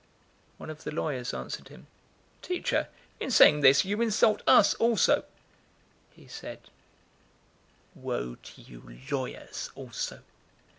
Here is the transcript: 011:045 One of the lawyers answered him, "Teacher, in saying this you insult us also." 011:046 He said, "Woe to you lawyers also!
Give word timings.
011:045 0.01 0.07
One 0.57 0.69
of 0.71 0.83
the 0.83 0.91
lawyers 0.91 1.31
answered 1.35 1.67
him, 1.67 1.85
"Teacher, 2.41 2.87
in 3.19 3.29
saying 3.29 3.61
this 3.61 3.85
you 3.85 4.01
insult 4.01 4.41
us 4.47 4.73
also." 4.79 5.17
011:046 5.17 5.23
He 6.13 6.27
said, 6.27 6.59
"Woe 7.93 8.33
to 8.33 8.61
you 8.63 8.97
lawyers 9.11 9.69
also! 9.75 10.23